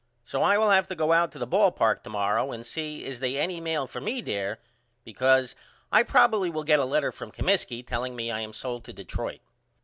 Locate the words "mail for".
3.61-4.01